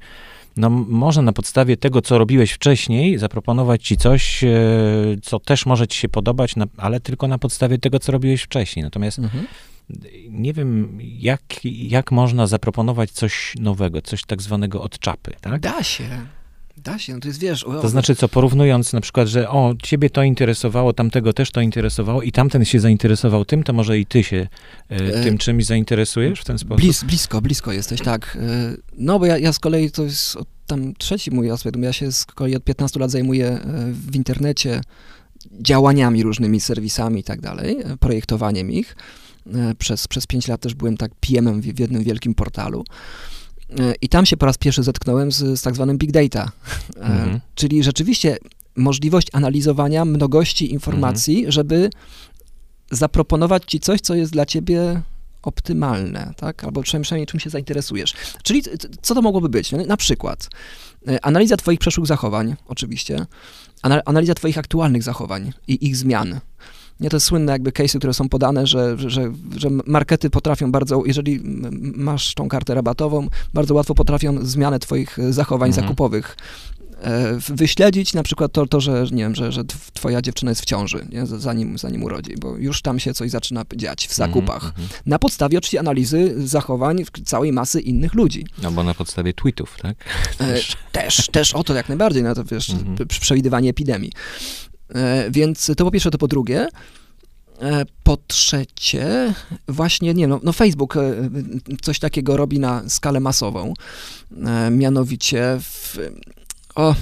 [0.56, 4.48] no może na podstawie tego, co robiłeś wcześniej, zaproponować ci coś, e,
[5.22, 8.84] co też może ci się podobać, na, ale tylko na podstawie tego, co robiłeś wcześniej.
[8.84, 9.46] Natomiast Mhm.
[10.30, 15.60] nie wiem, jak, jak można zaproponować coś nowego, coś tak zwanego od czapy, tak?
[15.60, 16.04] Da się,
[16.76, 17.64] da się, no to jest, wiesz...
[17.64, 21.60] O, To znaczy co, porównując na przykład, że o, ciebie to interesowało, tamtego też to
[21.60, 24.46] interesowało i tamten się zainteresował tym, to może i ty się
[24.90, 26.80] e, E, tym czymś zainteresujesz w ten sposób?
[26.80, 28.36] Blis, blisko, blisko jesteś, tak.
[28.76, 31.92] Y, No bo ja, ja z kolei, to jest od- tam trzeci mój aspekt, ja
[31.92, 33.60] się z kolei od 15 lat zajmuję y,
[33.92, 34.80] w internecie
[35.60, 38.96] działaniami różnymi, serwisami i tak dalej, y, projektowaniem ich.
[39.78, 42.84] Przez, przez 5 lat też byłem tak PM-em w, w jednym wielkim portalu.
[43.70, 46.50] Y, I tam się po raz pierwszy zetknąłem z, z tak zwanym big data,
[46.96, 47.40] Y, Mhm.
[47.54, 48.36] czyli rzeczywiście
[48.76, 51.90] możliwość analizowania mnogości informacji, żeby
[52.90, 55.02] zaproponować ci coś, co jest dla ciebie
[55.42, 56.64] optymalne, tak?
[56.64, 58.14] Albo przynajmniej, czym się zainteresujesz.
[58.42, 58.62] Czyli
[59.02, 59.72] co to mogłoby być?
[59.72, 60.48] No, na przykład
[61.08, 63.26] e, analiza twoich przeszłych zachowań, oczywiście,
[63.82, 66.40] ana- analiza twoich aktualnych zachowań i ich zmian.
[67.00, 71.40] Nie, jest słynne jakby case'y, które są podane, że, że, że markety potrafią bardzo, jeżeli
[71.96, 75.84] masz tą kartę rabatową, bardzo łatwo potrafią zmianę twoich e, zachowań Mhm.
[75.86, 76.36] zakupowych
[77.02, 80.62] e, wyśledzić na przykład to, to że nie wiem, że, że tw- twoja dziewczyna jest
[80.62, 81.26] w ciąży, nie?
[81.26, 84.64] Zanim, zanim urodzi, bo już tam się coś zaczyna dziać w zakupach.
[84.64, 85.00] Mhm, mhm.
[85.06, 88.46] Na podstawie oczywiście analizy zachowań całej masy innych ludzi.
[88.62, 89.96] No bo na podstawie tweetów, tak?
[90.40, 90.54] E,
[90.92, 92.96] też, też o to jak najbardziej, no to wiesz, Mhm.
[92.96, 94.12] p- przewidywanie epidemii.
[94.88, 96.68] E, więc to po pierwsze, to po drugie.
[97.60, 99.34] E, Po trzecie,
[99.68, 101.30] właśnie, nie no, no Facebook e,
[101.82, 103.74] coś takiego robi na skalę masową.
[104.70, 105.98] Mianowicie w,
[106.74, 106.94] o,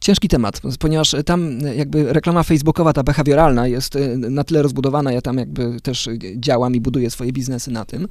[0.00, 5.20] ciężki temat, ponieważ tam jakby reklama facebookowa, ta behawioralna jest e, na tyle rozbudowana, ja
[5.20, 8.08] tam jakby też działam i buduję swoje biznesy na tym,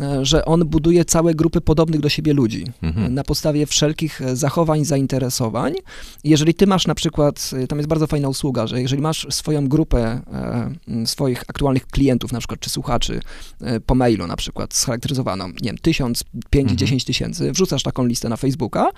[0.00, 3.14] e, że on buduje całe grupy podobnych do siebie ludzi Mhm.
[3.14, 5.74] na podstawie wszelkich e, zachowań, zainteresowań.
[6.24, 9.68] Jeżeli ty masz na przykład, e, tam jest bardzo fajna usługa, że jeżeli masz swoją
[9.68, 10.20] grupę
[10.92, 13.20] e, swoich aktualnych klientów, na przykład, czy słuchaczy
[13.60, 16.78] e, po mailu na przykład scharakteryzowaną, nie wiem, tysiąc, pięć, Mhm.
[16.78, 18.90] dziesięć tysięcy, wrzucasz taką listę na Facebooka,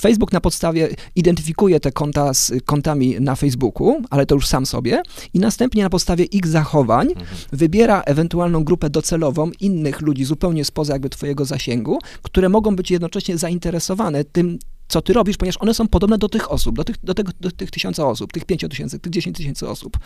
[0.00, 5.02] Facebook na podstawie identyfikuje te konta z kontami na Facebooku, ale to już sam sobie
[5.34, 7.26] i następnie na podstawie ich zachowań Mhm.
[7.52, 13.38] wybiera ewentualną grupę docelową innych ludzi zupełnie spoza jakby twojego zasięgu, które mogą być jednocześnie
[13.38, 17.14] zainteresowane tym, co ty robisz, ponieważ one są podobne do tych osób, do tych, do
[17.14, 19.98] tego, do tych tysiąca osób, tych pięciu tysięcy, tych dziesięć tysięcy osób.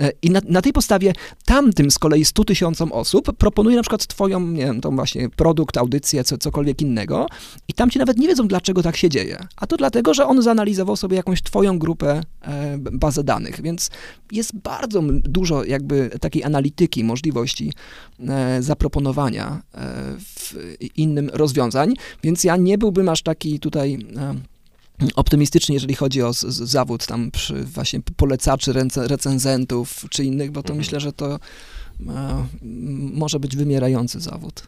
[0.00, 1.12] E, I na, na tej podstawie
[1.44, 5.76] tamtym z kolei stu tysiącom osób proponuje na przykład twoją, nie wiem, tą właśnie produkt,
[5.76, 7.26] audycję, co, cokolwiek innego
[7.68, 9.46] i tam ci nawet nie wiedzą, dlaczego tak się dzieje.
[9.56, 13.90] A to dlatego, że on zanalizował sobie jakąś twoją grupę, e, bazę danych, więc
[14.32, 17.72] jest bardzo dużo jakby takiej analityki, możliwości
[18.28, 20.14] e, zaproponowania e,
[20.96, 24.34] innym rozwiązań, więc ja nie byłbym aż taki tutaj e,
[25.14, 30.78] optymistyczny, jeżeli chodzi o zawód tam przy właśnie polecaczy, recenzentów czy innych, bo to Mhm.
[30.78, 31.38] myślę, że to e,
[33.12, 34.66] może być wymierający zawód.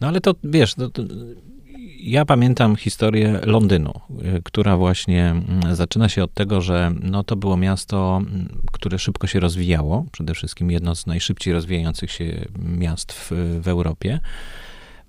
[0.00, 1.02] No ale to wiesz, to, to,
[2.00, 3.92] ja pamiętam historię Londynu,
[4.36, 5.34] y, która właśnie
[5.72, 8.22] zaczyna się od tego, że no, to było miasto,
[8.72, 13.30] które szybko się rozwijało, przede wszystkim jedno z najszybciej rozwijających się miast w,
[13.62, 14.20] w Europie.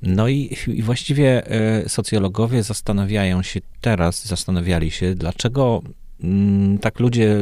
[0.01, 1.51] No i, i właściwie
[1.85, 5.81] y, socjologowie zastanawiają się teraz, zastanawiali się, dlaczego
[6.23, 7.37] mm, tak ludzie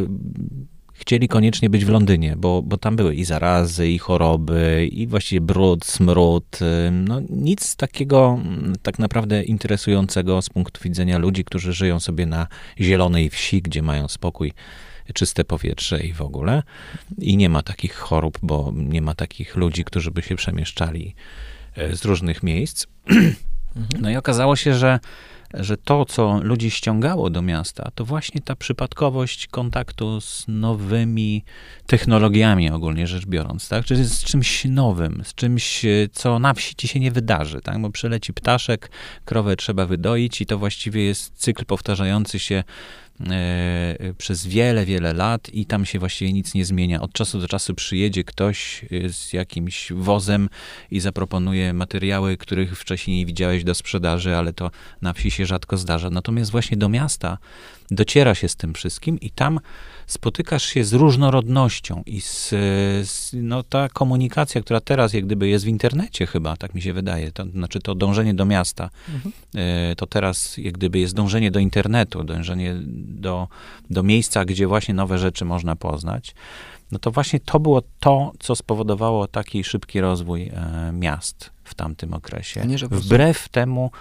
[0.94, 5.42] chcieli koniecznie być w Londynie, bo, bo tam były i zarazy, i choroby, i właściwie
[5.42, 6.60] brud, smród.
[6.92, 12.48] No nic takiego mm, tak naprawdę interesującego z punktu widzenia ludzi, którzy żyją sobie na
[12.80, 14.54] zielonej wsi, gdzie mają spokój,
[15.14, 16.64] czyste powietrze i w ogóle.
[17.18, 21.57] I nie ma takich chorób, bo nie ma takich ludzi, którzy by się przemieszczali e,
[21.94, 22.86] z różnych miejsc.
[24.02, 25.00] No i okazało się, że
[25.54, 31.44] że to, co ludzi ściągało do miasta, to właśnie ta przypadkowość kontaktu z nowymi
[31.86, 33.86] technologiami, ogólnie rzecz biorąc, tak?
[33.86, 37.82] Czyli z czymś nowym, z czymś, co na wsi ci się nie wydarzy, tak?
[37.82, 38.92] Bo przyleci ptaszek,
[39.26, 42.64] krowę trzeba wydoić i to właściwie jest cykl powtarzający się
[43.07, 43.07] E,
[44.18, 47.02] przez wiele, wiele lat i tam się właściwie nic nie zmienia.
[47.02, 50.50] Od czasu do czasu przyjedzie ktoś e, z jakimś wozem
[50.92, 55.78] i zaproponuje materiały, których wcześniej nie widziałeś do sprzedaży, ale to na wsi się rzadko
[55.78, 56.10] zdarza.
[56.10, 57.38] Natomiast właśnie do miasta
[57.92, 59.60] dociera się z tym wszystkim i tam
[60.08, 62.50] spotykasz się z różnorodnością i z,
[63.10, 66.94] z, no, ta komunikacja, która teraz jak gdyby jest w internecie chyba, tak mi się
[66.94, 69.32] wydaje, to znaczy to dążenie do miasta, mhm.
[69.56, 72.76] E, to teraz jak gdyby jest dążenie do internetu, dążenie
[73.08, 73.48] do,
[73.90, 76.36] do miejsca, gdzie właśnie nowe rzeczy można poznać
[76.92, 82.14] no to właśnie to było to, co spowodowało taki szybki rozwój e, miast w tamtym
[82.14, 82.66] okresie.
[82.66, 83.92] Nie, Wbrew temu,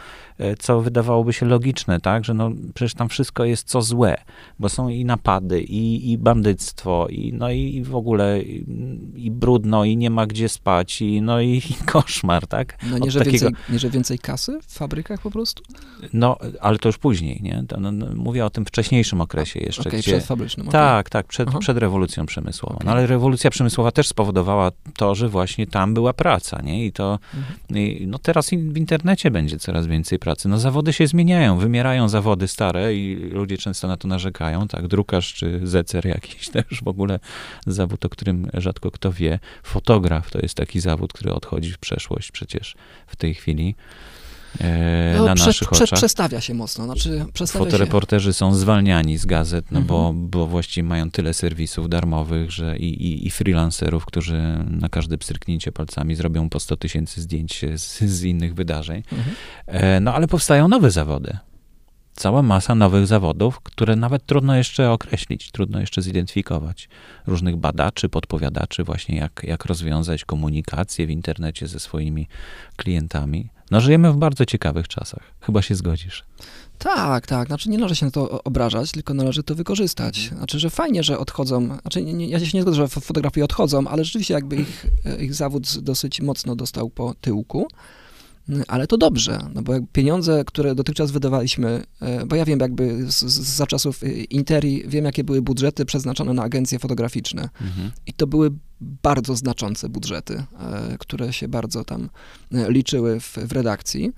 [0.58, 4.16] co wydawałoby się logiczne, tak, że no przecież tam wszystko jest co złe,
[4.58, 8.64] bo są i napady, i, i bandyctwo, i, no i w ogóle i,
[9.14, 12.78] i brudno, i nie ma gdzie spać, i, no i, koszmar, tak?
[12.90, 13.46] No nie że, takiego...
[13.46, 15.62] więcej, nie, że więcej kasy w fabrykach po prostu?
[16.12, 17.64] No, ale to już później, nie?
[17.68, 19.88] To, no, no, mówię o tym wcześniejszym okresie jeszcze.
[19.88, 20.12] Okay, gdzie...
[20.12, 20.68] przedfabrycznym.
[20.68, 22.74] Tak, tak, przed, przed rewolucją przemysłową.
[22.74, 22.86] Okay.
[22.86, 26.86] No ale rewolucja przemysłowa też spowodowała to, że właśnie tam była praca, nie?
[26.86, 27.58] I to, mhm.
[27.78, 30.48] i, no teraz w internecie będzie coraz więcej pracy.
[30.48, 34.88] No zawody się zmieniają, wymierają zawody stare i ludzie często na to narzekają, tak?
[34.88, 37.18] Drukarz czy zecer jakiś też w ogóle
[37.66, 39.38] zawód, o którym rzadko kto wie.
[39.62, 42.74] Fotograf to jest taki zawód, który odchodzi w przeszłość przecież
[43.06, 43.74] w tej chwili.
[44.60, 45.98] E, no, na prze, naszych prze, oczach.
[45.98, 46.84] Przestawia się mocno.
[46.84, 48.32] Znaczy, Fotoreporterzy się.
[48.32, 49.86] są zwalniani z gazet, no mhm.
[49.86, 55.18] bo, bo właściwie mają tyle serwisów darmowych, że i, i, i freelancerów, którzy na każde
[55.18, 59.02] pstryknięcie palcami zrobią po 100 tysięcy zdjęć z, z innych wydarzeń.
[59.12, 59.36] Mhm.
[59.66, 61.38] E, no ale powstają nowe zawody
[62.16, 66.88] cała masa nowych zawodów, które nawet trudno jeszcze określić, trudno jeszcze zidentyfikować.
[67.26, 72.28] Różnych badaczy, podpowiadaczy, właśnie jak, jak rozwiązać komunikację w internecie ze swoimi
[72.76, 73.48] klientami.
[73.70, 75.22] No, żyjemy w bardzo ciekawych czasach.
[75.40, 76.24] Chyba się zgodzisz.
[76.78, 77.46] Tak, tak.
[77.46, 80.18] Znaczy nie należy się na to obrażać, tylko należy to wykorzystać.
[80.18, 80.38] Mhm.
[80.38, 81.78] Znaczy, że fajnie, że odchodzą.
[81.80, 84.86] Znaczy, nie, ja się nie zgodzę, że fotografie odchodzą, ale rzeczywiście jakby ich,
[85.18, 87.68] ich zawód dosyć mocno dostał po tyłku.
[88.68, 93.24] Ale to dobrze, no bo pieniądze, które dotychczas wydawaliśmy, e, bo ja wiem jakby z,
[93.24, 97.90] z, za czasów e, Interi, wiem jakie były budżety przeznaczone na agencje fotograficzne mhm.
[98.06, 102.08] i to były bardzo znaczące budżety, e, które się bardzo tam
[102.68, 104.12] liczyły w, w redakcji.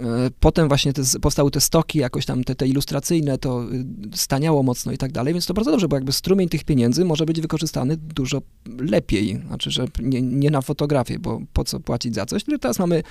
[0.00, 4.62] E, potem właśnie te, powstały te stoki, jakoś tam te, te ilustracyjne, to y, staniało
[4.62, 7.40] mocno i tak dalej, więc to bardzo dobrze, bo jakby strumień tych pieniędzy może być
[7.40, 8.42] wykorzystany dużo
[8.78, 9.40] lepiej.
[9.46, 13.02] Znaczy, że nie, nie na fotografię, bo po co płacić za coś, teraz mamy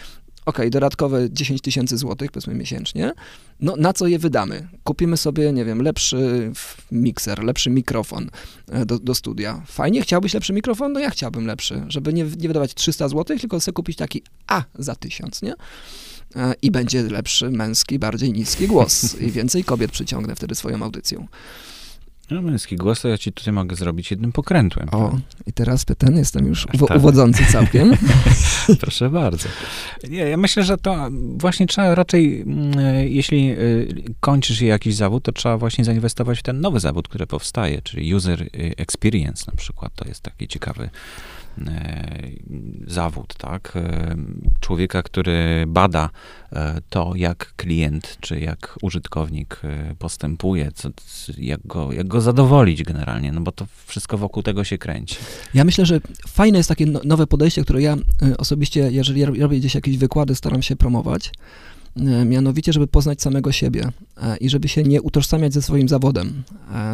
[0.46, 3.12] ok, dodatkowe 10 tysięcy złotych, powiedzmy miesięcznie,
[3.60, 4.68] no na co je wydamy?
[4.84, 6.52] Kupimy sobie, nie wiem, lepszy
[6.92, 8.30] mikser, lepszy mikrofon
[8.72, 9.64] e, do, do studia.
[9.68, 10.94] Fajnie, chciałbyś lepszy mikrofon?
[10.94, 14.64] No ja chciałbym lepszy, żeby nie, nie wydawać 300 złotych, tylko sobie kupić taki A
[14.76, 15.54] za 1000, nie?
[16.36, 21.28] E, i będzie lepszy, męski, bardziej niski głos i więcej kobiet przyciągnę wtedy swoją audycją.
[22.32, 24.90] No, męski głos, to ja ci tutaj mogę zrobić jednym pokrętłem.
[24.92, 25.48] O, tak?
[25.48, 26.98] i teraz ten jestem już uwo- tak.
[26.98, 27.94] uwodzący całkiem.
[28.82, 29.50] Proszę bardzo.
[30.10, 33.56] Nie, ja myślę, że to właśnie trzeba raczej, mm, e, jeśli e,
[34.20, 38.50] kończysz jakiś zawód, to trzeba właśnie zainwestować w ten nowy zawód, który powstaje, czyli user
[38.54, 39.92] experience na przykład.
[39.96, 40.90] To jest taki ciekawy
[41.68, 42.30] E,
[42.88, 43.74] zawód, tak?
[43.76, 44.16] E,
[44.60, 46.10] człowieka, który bada
[46.52, 49.62] e, to, jak klient czy jak użytkownik
[50.00, 50.90] postępuje, co,
[51.38, 55.16] jak, go, jak go zadowolić generalnie, no bo to wszystko wokół tego się kręci.
[55.54, 57.98] Ja myślę, że fajne jest takie no, nowe podejście, które ja
[58.38, 61.32] osobiście, jeżeli robię gdzieś jakieś wykłady, staram się promować,
[62.26, 63.84] mianowicie, żeby poznać samego siebie
[64.42, 66.44] i żeby się nie utożsamiać ze swoim zawodem.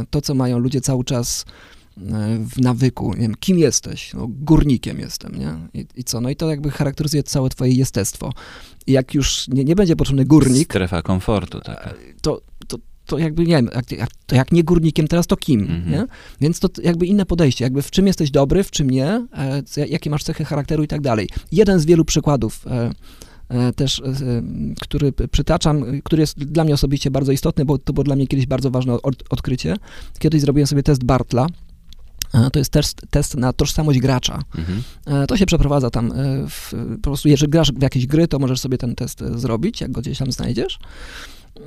[0.10, 1.46] To, co mają ludzie cały czas
[2.40, 4.14] w nawyku, nie wiem, kim jesteś?
[4.14, 5.82] No, górnikiem jestem, nie?
[5.82, 6.22] I, I, co?
[6.22, 8.34] No i to jakby charakteryzuje całe twoje jestestwo.
[8.88, 11.96] jak już nie, nie będzie potrzebny górnik, Strefa komfortu, tak.
[12.22, 15.60] to, to, to jakby nie wiem, jak, jak, to jak nie górnikiem, teraz to kim,
[15.62, 15.91] Mhm.
[15.91, 16.06] nie?
[16.41, 19.28] Więc to jakby inne podejście, jakby w czym jesteś dobry, w czym nie,
[19.78, 21.30] e, jakie masz cechy charakteru i tak dalej.
[21.52, 22.91] Jeden z wielu przykładów e,
[23.50, 24.13] e, też, e,
[24.82, 28.28] który przytaczam, e, który jest dla mnie osobiście bardzo istotny, bo to było dla mnie
[28.28, 29.76] kiedyś bardzo ważne od, odkrycie.
[30.20, 31.48] Kiedyś zrobiłem sobie test Bartla,
[32.54, 34.41] to jest test, test na tożsamość gracza.
[34.58, 34.82] Mhm.
[35.28, 36.13] To się przeprowadza tam,
[36.50, 39.91] w, po prostu jeżeli grasz w jakieś gry, to możesz sobie ten test zrobić, jak
[39.91, 40.80] go gdzieś tam znajdziesz.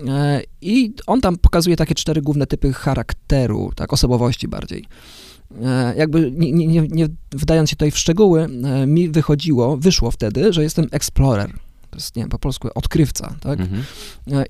[0.08, 4.84] E, I on tam pokazuje takie cztery główne typy charakteru, tak, osobowości bardziej.
[5.64, 10.52] E, Jakby nie, nie, nie- wdając się tutaj w szczegóły, e, mi wychodziło, wyszło wtedy,
[10.52, 11.52] że jestem explorer.
[11.90, 13.60] To jest, nie wiem, po polsku odkrywca, tak?
[13.60, 13.82] Mhm.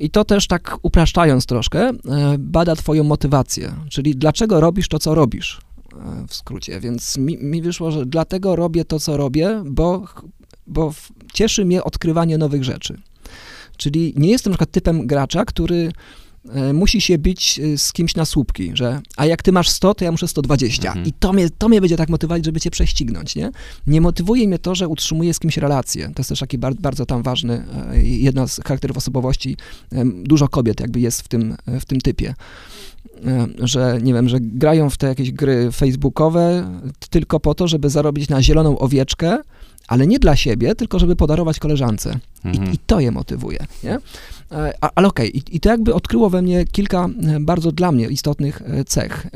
[0.00, 1.90] I to też tak upraszczając troszkę,
[2.38, 5.60] bada twoją motywację, czyli dlaczego robisz to, co robisz,
[6.28, 6.80] w skrócie.
[6.80, 10.04] Więc mi, mi wyszło, że dlatego robię to, co robię, bo,
[10.66, 10.92] bo
[11.34, 13.00] cieszy mnie odkrywanie nowych rzeczy.
[13.78, 15.92] Czyli nie jestem na przykład typem gracza, który
[16.48, 19.94] e, musi się bić e, z kimś na słupki, że a jak ty masz 100,
[19.94, 20.88] to ja muszę 120.
[20.88, 21.06] Mhm.
[21.06, 23.50] I to mnie, to mnie będzie tak motywować, żeby cię prześcignąć, nie?
[23.86, 26.06] Nie motywuje mnie to, że utrzymuję z kimś relacje.
[26.06, 29.56] To jest też taki bar, bardzo tam ważny, e, jedna z charakterów osobowości.
[30.22, 32.34] Dużo kobiet jakby jest w tym, w tym typie.
[33.58, 36.70] Że, nie wiem, że grają w te jakieś gry facebookowe
[37.10, 39.38] tylko po to, żeby zarobić na zieloną owieczkę,
[39.88, 42.18] ale nie dla siebie, tylko żeby podarować koleżance.
[42.44, 42.70] Mhm.
[42.70, 43.98] I, I to je motywuje, nie?
[44.52, 47.92] E, A, ale okej, i, i to jakby odkryło we mnie kilka e, bardzo dla
[47.92, 49.26] mnie istotnych e, cech.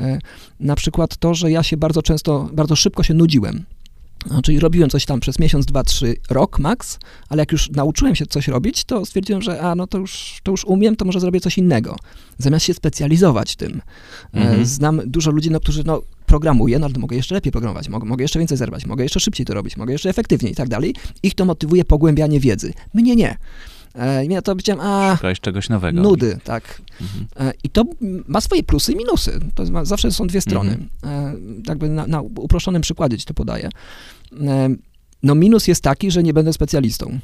[0.59, 3.63] Na przykład to, że ja się bardzo często, bardzo szybko się nudziłem.
[4.31, 8.15] No, Czyli robiłem coś tam przez miesiąc, dwa, trzy, rok max, ale jak już nauczyłem
[8.15, 11.19] się coś robić, to stwierdziłem, że a no to już, to już umiem, to może
[11.19, 11.95] zrobię coś innego.
[12.37, 13.81] Zamiast się specjalizować tym.
[14.33, 14.65] E, Mhm.
[14.65, 18.23] Znam dużo ludzi, no, którzy no, programuję, no ale mogę jeszcze lepiej programować, mogę, mogę
[18.23, 20.95] jeszcze więcej zerwać, mogę jeszcze szybciej to robić, mogę jeszcze efektywniej i tak dalej.
[21.23, 22.73] Ich to motywuje pogłębianie wiedzy.
[22.93, 23.37] Mnie nie.
[23.95, 26.01] E, ja to powiedziałem, a Szukałeś czegoś nowego.
[26.01, 26.81] nudy, tak.
[27.01, 27.27] Mhm.
[27.49, 27.83] E, I to
[28.27, 29.39] ma swoje plusy i minusy.
[29.55, 30.77] To ma, zawsze są dwie strony.
[31.03, 31.33] E,
[31.67, 33.69] Jakby na, na uproszczonym przykładzie ci to podaję.
[35.23, 37.19] No minus jest taki, że nie będę specjalistą.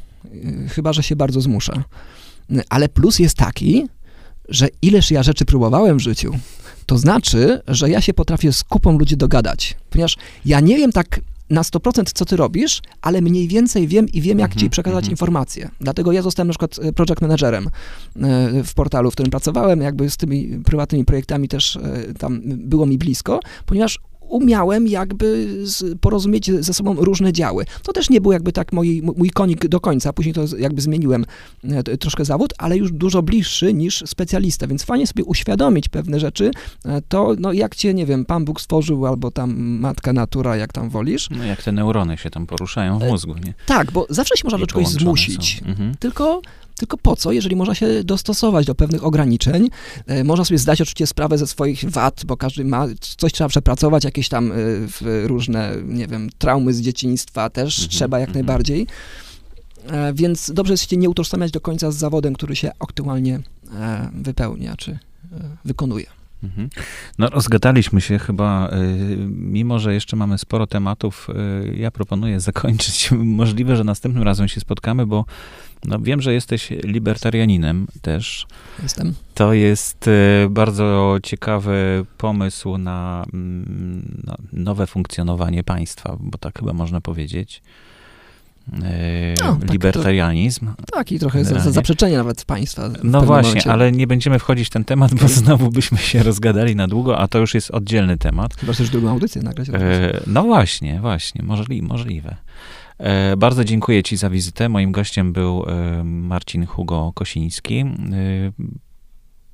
[0.70, 1.84] Chyba, że się bardzo zmuszę.
[2.70, 3.88] Ale plus jest taki,
[4.50, 6.32] że ileż ja rzeczy próbowałem w życiu,
[6.86, 9.76] to znaczy, że ja się potrafię z kupą ludzi dogadać.
[9.90, 14.22] Ponieważ ja nie wiem tak na 100% co ty robisz, ale mniej więcej wiem i
[14.22, 15.12] wiem, jak Mhm, ci przekazać mhm.
[15.12, 15.70] informacje.
[15.82, 17.72] Dlatego ja zostałem na przykład e, project managerem e,
[18.64, 22.98] w portalu, w którym pracowałem, jakby z tymi prywatnymi projektami też e, tam było mi
[22.98, 25.48] blisko, ponieważ umiałem jakby
[26.02, 27.66] porozumieć ze sobą różne działy.
[27.84, 31.26] To też nie był jakby tak mój, mój konik do końca, później to jakby zmieniłem
[31.64, 36.52] e, troszkę zawód, ale już dużo bliższy niż specjalista, więc fajnie sobie uświadomić pewne rzeczy,
[36.86, 40.74] e, to no jak cię, nie wiem, Pan Bóg stworzył, albo tam matka natura, jak
[40.74, 41.30] tam wolisz.
[41.30, 43.54] No jak te neurony się tam poruszają w E, mózgu, nie?
[43.66, 45.62] Tak, bo zawsze się można do czegoś zmusić.
[45.66, 45.96] Mhm.
[46.00, 46.42] Tylko,
[46.80, 49.70] tylko po co, jeżeli można się dostosować do pewnych ograniczeń?
[50.08, 52.88] E, można sobie zdać oczywiście sprawę ze swoich wad, bo każdy ma,
[53.18, 54.56] coś trzeba przepracować, jakieś tam e,
[55.28, 58.46] różne, nie wiem, traumy z dzieciństwa też Mhm, trzeba jak mhm.
[58.46, 58.88] najbardziej.
[59.88, 63.40] E, więc dobrze jest się nie utożsamiać do końca z zawodem, który się aktualnie
[64.14, 65.00] wypełnia, czy
[65.66, 66.19] wykonuje.
[66.44, 66.70] Mhm.
[67.18, 73.10] No rozgadaliśmy się chyba, y, mimo że jeszcze mamy sporo tematów, y, ja proponuję zakończyć.
[73.12, 75.26] Możliwe, że następnym razem się spotkamy, bo
[75.86, 78.48] no, wiem, że jesteś libertarianinem też.
[78.84, 79.14] Jestem.
[79.34, 86.74] To jest y, bardzo ciekawy pomysł na, mm, na nowe funkcjonowanie państwa, bo tak chyba
[86.74, 87.62] można powiedzieć.
[88.74, 90.68] Y, No, tak to- libertarianizm.
[90.94, 91.72] Tak, i trochę Generalnie.
[91.72, 92.90] zaprzeczenie nawet państwa.
[93.04, 93.72] No właśnie, momencie.
[93.72, 97.28] ale nie będziemy wchodzić w ten temat, bo znowu byśmy się rozgadali na długo, a
[97.28, 98.56] to już jest oddzielny temat.
[98.56, 99.70] Chyba chcesz drugą audycję nagrać.
[99.70, 99.74] E,
[100.28, 102.36] no właśnie, właśnie, możli, możliwe.
[102.98, 104.70] E, bardzo dziękuję Ci za wizytę.
[104.70, 107.86] Moim gościem był e, Marcin Hugo Kosiński, e,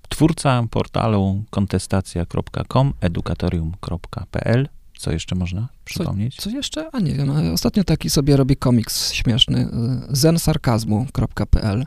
[0.09, 4.67] twórca portalu kontestacja.com, edukatorium.pl.
[5.05, 6.35] Co jeszcze można przypomnieć?
[6.35, 6.89] Co jeszcze?
[6.93, 9.67] A nie wiem, ostatnio taki sobie robi komiks śmieszny, y,
[10.09, 11.85] zensarkazmu.pl,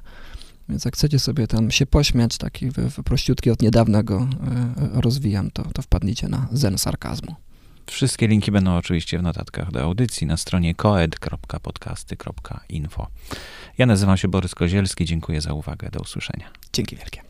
[0.69, 4.29] więc jak chcecie sobie tam się pośmiać, taki wy- prościutki od niedawna go
[4.97, 7.35] y, rozwijam, to, to wpadnijcie na Zen Sarkazmu.
[7.87, 13.07] Wszystkie linki będą oczywiście w notatkach do audycji na stronie koed.podcasty.info.
[13.79, 16.51] Ja nazywam się Borys Kozielski, dziękuję za uwagę, do usłyszenia.
[16.73, 17.28] Dzięki wielkie.